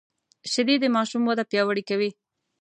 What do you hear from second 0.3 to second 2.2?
شیدې د ماشوم وده پیاوړې کوي